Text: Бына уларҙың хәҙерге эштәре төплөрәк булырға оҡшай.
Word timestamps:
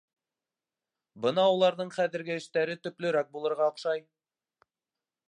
Бына 1.25 1.43
уларҙың 1.57 1.91
хәҙерге 1.97 2.37
эштәре 2.41 2.79
төплөрәк 2.87 3.31
булырға 3.37 3.71
оҡшай. 3.73 4.05